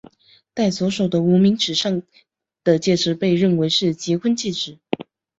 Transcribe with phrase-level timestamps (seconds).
[0.55, 2.01] 戴左手的无名指上
[2.63, 4.79] 的戒指被认为是结婚戒指。